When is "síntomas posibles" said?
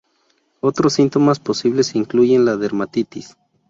0.93-1.93